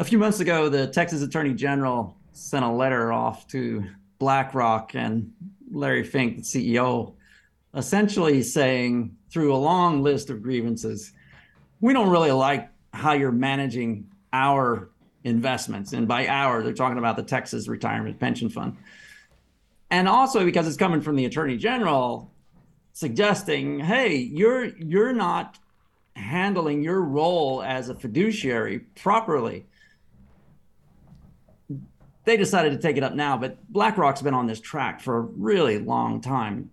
[0.00, 3.84] A few months ago, the Texas Attorney General sent a letter off to
[4.18, 5.30] BlackRock and
[5.70, 7.12] Larry Fink, the CEO,
[7.74, 11.12] essentially saying through a long list of grievances,
[11.82, 14.88] we don't really like how you're managing our
[15.24, 15.92] investments.
[15.92, 18.78] And by our, they're talking about the Texas Retirement Pension Fund.
[19.90, 22.32] And also because it's coming from the Attorney General
[22.94, 25.58] suggesting, hey, you're you're not
[26.16, 29.66] handling your role as a fiduciary properly.
[32.30, 35.20] They decided to take it up now, but BlackRock's been on this track for a
[35.22, 36.70] really long time,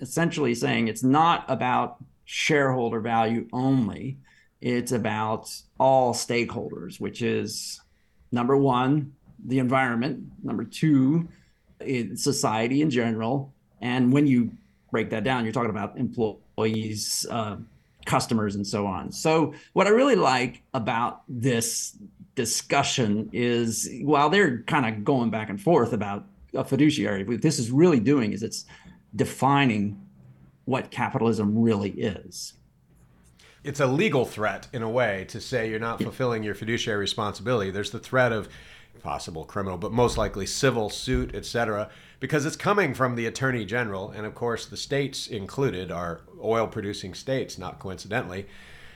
[0.00, 4.18] essentially saying it's not about shareholder value only.
[4.60, 7.80] It's about all stakeholders, which is
[8.30, 11.28] number one, the environment, number two,
[12.14, 13.52] society in general.
[13.80, 14.52] And when you
[14.92, 17.56] break that down, you're talking about employees, uh,
[18.04, 19.12] customers, and so on.
[19.12, 21.96] So, what I really like about this
[22.34, 27.58] discussion is while they're kind of going back and forth about a fiduciary, what this
[27.58, 28.64] is really doing is it's
[29.14, 30.00] defining
[30.64, 32.54] what capitalism really is.
[33.64, 37.70] It's a legal threat in a way to say you're not fulfilling your fiduciary responsibility.
[37.70, 38.48] There's the threat of
[39.02, 44.10] possible criminal, but most likely civil suit, etc., because it's coming from the attorney general,
[44.10, 48.46] and of course the states included are oil-producing states, not coincidentally.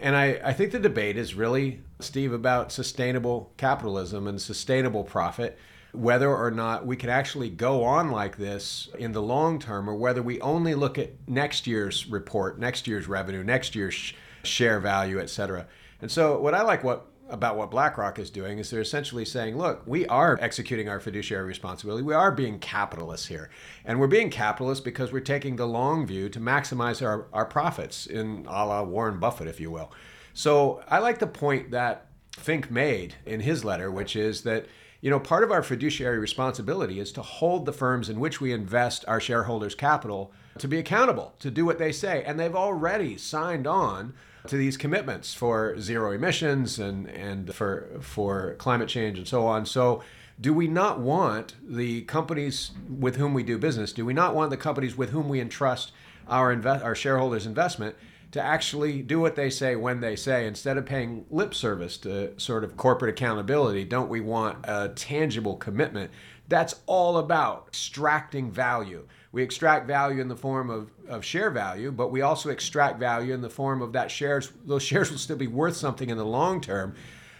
[0.00, 5.58] And I, I think the debate is really, Steve, about sustainable capitalism and sustainable profit,
[5.92, 9.94] whether or not we can actually go on like this in the long term, or
[9.94, 15.20] whether we only look at next year's report, next year's revenue, next year's share value,
[15.20, 15.66] et cetera.
[16.00, 19.56] And so, what I like what about what BlackRock is doing is they're essentially saying,
[19.56, 22.02] look, we are executing our fiduciary responsibility.
[22.02, 23.50] We are being capitalists here.
[23.84, 28.06] And we're being capitalists because we're taking the long view to maximize our, our profits
[28.06, 29.92] in a la Warren Buffett, if you will.
[30.34, 34.66] So I like the point that Fink made in his letter, which is that
[35.00, 38.52] you know, part of our fiduciary responsibility is to hold the firms in which we
[38.52, 42.22] invest our shareholders' capital to be accountable, to do what they say.
[42.24, 44.12] And they've already signed on
[44.46, 49.66] to these commitments for zero emissions and, and for, for climate change and so on.
[49.66, 50.02] So,
[50.40, 54.50] do we not want the companies with whom we do business, do we not want
[54.50, 55.92] the companies with whom we entrust
[56.28, 57.94] our, invest, our shareholders' investment
[58.32, 62.38] to actually do what they say when they say instead of paying lip service to
[62.38, 66.10] sort of corporate accountability don't we want a tangible commitment
[66.50, 71.92] that's all about extracting value we extract value in the form of, of share value,
[71.92, 74.52] but we also extract value in the form of that shares.
[74.64, 76.96] Those shares will still be worth something in the long term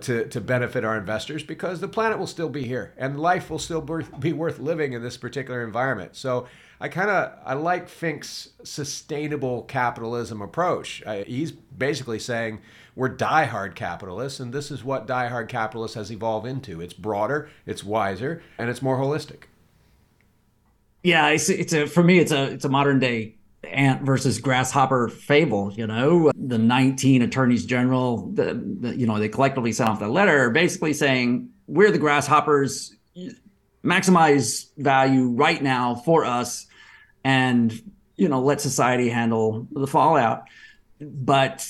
[0.00, 3.58] to, to benefit our investors because the planet will still be here and life will
[3.58, 6.16] still be worth living in this particular environment.
[6.16, 6.46] So
[6.80, 11.02] I kind of I like Fink's sustainable capitalism approach.
[11.06, 12.60] I, he's basically saying
[12.96, 16.80] we're diehard capitalists, and this is what diehard capitalists has evolved into.
[16.80, 19.44] It's broader, it's wiser, and it's more holistic
[21.04, 25.08] yeah, it's it's a for me it's a it's a modern day ant versus grasshopper
[25.08, 25.72] fable.
[25.72, 30.08] You know, the 19 attorneys general, the, the you know they collectively sent off the
[30.08, 32.94] letter, basically saying we're the grasshoppers,
[33.82, 36.66] maximize value right now for us,
[37.24, 37.72] and
[38.16, 40.44] you know let society handle the fallout.
[41.00, 41.66] But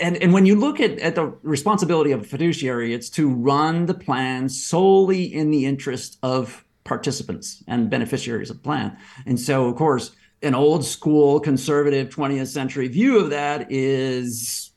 [0.00, 3.86] and and when you look at, at the responsibility of a fiduciary, it's to run
[3.86, 8.96] the plan solely in the interest of participants and beneficiaries of plan.
[9.26, 14.70] And so, of course, an old school conservative 20th century view of that is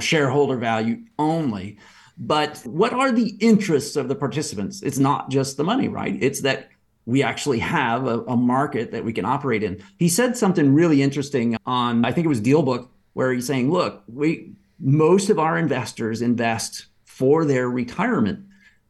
[0.00, 1.78] shareholder value only.
[2.18, 4.82] But what are the interests of the participants?
[4.82, 6.16] It's not just the money, right?
[6.20, 6.68] It's that
[7.06, 9.82] we actually have a, a, market that we can operate in.
[9.98, 14.02] He said something really interesting on, I think it was DealBook, where he's saying, look,
[14.08, 18.44] we most of our investors invest for their retirement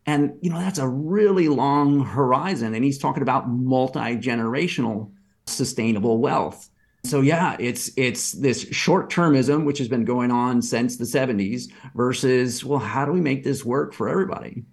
[0.09, 2.73] and, you know, that's a really long horizon.
[2.73, 5.11] And he's talking about multi-generational
[5.59, 6.71] sustainable wealth.
[7.05, 12.65] So yeah, it's it's this short-termism which has been going on since the 70s versus,
[12.65, 14.65] well, how do we make this work for everybody?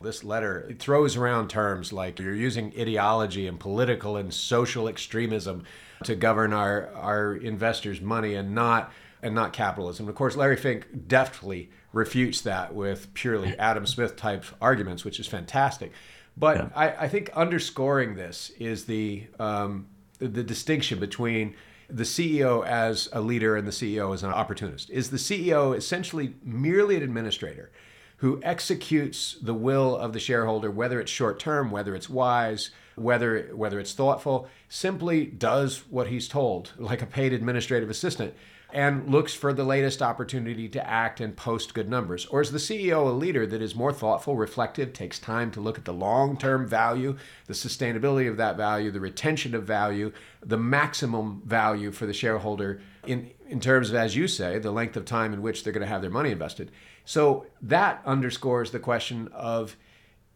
[0.00, 5.64] This letter throws around terms like you're using ideology and political and social extremism
[6.04, 8.92] to govern our our investors' money and not
[9.22, 10.08] and not capitalism.
[10.08, 15.26] Of course, Larry Fink deftly refutes that with purely Adam Smith type arguments, which is
[15.26, 15.92] fantastic.
[16.36, 16.68] But yeah.
[16.74, 19.86] I, I, think underscoring this is the, um,
[20.18, 21.54] the, the distinction between
[21.88, 24.90] the CEO as a leader and the CEO as an opportunist.
[24.90, 27.70] Is the CEO essentially merely an administrator
[28.18, 33.50] who executes the will of the shareholder, whether it's short term, whether it's wise, whether
[33.54, 38.34] whether it's thoughtful, simply does what he's told, like a paid administrative assistant
[38.76, 42.26] and looks for the latest opportunity to act and post good numbers?
[42.26, 45.78] Or is the CEO a leader that is more thoughtful, reflective, takes time to look
[45.78, 50.12] at the long term value, the sustainability of that value, the retention of value,
[50.44, 54.98] the maximum value for the shareholder in, in terms of, as you say, the length
[54.98, 56.70] of time in which they're going to have their money invested?
[57.06, 59.74] So that underscores the question of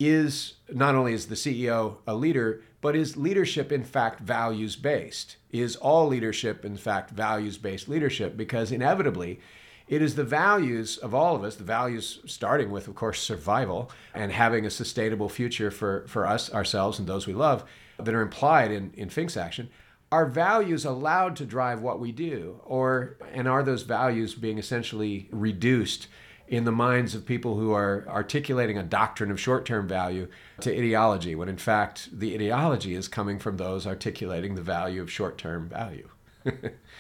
[0.01, 5.37] is not only is the CEO a leader, but is leadership in fact values based?
[5.53, 8.37] Is all leadership in fact values based leadership?
[8.37, 9.39] Because inevitably,
[9.87, 13.91] it is the values of all of us, the values starting with, of course, survival
[14.15, 17.65] and having a sustainable future for, for us, ourselves, and those we love
[17.99, 19.69] that are implied in, in Fink's action.
[20.11, 22.61] Are values allowed to drive what we do?
[22.65, 26.07] Or, and are those values being essentially reduced
[26.51, 30.27] in the minds of people who are articulating a doctrine of short term value
[30.61, 35.11] to ideology, when in fact the ideology is coming from those articulating the value of
[35.11, 36.09] short term value.